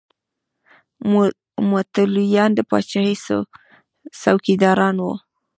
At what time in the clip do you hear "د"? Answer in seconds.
2.55-2.59